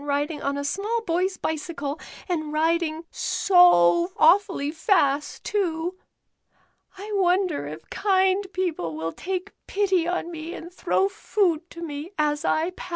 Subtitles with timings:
[0.03, 0.07] S.
[0.07, 0.21] Bicycle.
[0.25, 5.95] 59 riding on a small boy's bicycle, and riding so awfully fast, too.
[6.97, 12.09] I wonder if kind people will take pity on me and throw food to me
[12.17, 12.89] as I pass